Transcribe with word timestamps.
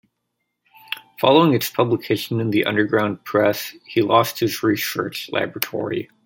Following 1.19 1.53
its 1.53 1.69
publication 1.69 2.39
in 2.41 2.49
the 2.49 2.65
underground 2.65 3.23
press, 3.23 3.75
he 3.85 4.01
lost 4.01 4.39
his 4.39 4.63
research 4.63 5.29
laboratory. 5.31 6.09